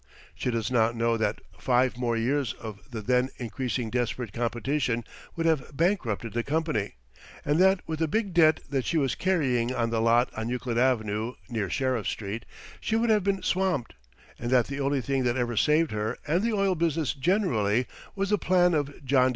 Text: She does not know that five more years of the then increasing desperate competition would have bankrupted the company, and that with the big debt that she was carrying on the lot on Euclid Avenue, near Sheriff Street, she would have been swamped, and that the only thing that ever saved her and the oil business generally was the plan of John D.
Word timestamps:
She 0.33 0.49
does 0.49 0.71
not 0.71 0.95
know 0.95 1.15
that 1.17 1.41
five 1.59 1.95
more 1.95 2.17
years 2.17 2.53
of 2.53 2.89
the 2.89 3.01
then 3.03 3.29
increasing 3.37 3.91
desperate 3.91 4.33
competition 4.33 5.03
would 5.35 5.45
have 5.45 5.77
bankrupted 5.77 6.33
the 6.33 6.41
company, 6.41 6.95
and 7.45 7.59
that 7.59 7.81
with 7.85 7.99
the 7.99 8.07
big 8.07 8.33
debt 8.33 8.61
that 8.67 8.83
she 8.83 8.97
was 8.97 9.13
carrying 9.13 9.71
on 9.75 9.91
the 9.91 10.01
lot 10.01 10.31
on 10.35 10.49
Euclid 10.49 10.79
Avenue, 10.79 11.33
near 11.49 11.69
Sheriff 11.69 12.07
Street, 12.07 12.45
she 12.79 12.95
would 12.95 13.11
have 13.11 13.23
been 13.23 13.43
swamped, 13.43 13.93
and 14.39 14.49
that 14.49 14.65
the 14.65 14.79
only 14.79 15.01
thing 15.01 15.23
that 15.23 15.37
ever 15.37 15.55
saved 15.55 15.91
her 15.91 16.17
and 16.25 16.41
the 16.41 16.51
oil 16.53 16.73
business 16.73 17.13
generally 17.13 17.85
was 18.15 18.31
the 18.31 18.39
plan 18.39 18.73
of 18.73 19.05
John 19.05 19.27
D. 19.29 19.29